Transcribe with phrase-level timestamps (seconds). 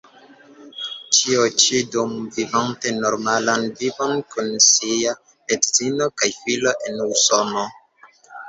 [1.17, 5.15] Ĉio ĉi dum vivante normalan vivon kun sia
[5.57, 7.69] edzino kaj filo en Usono.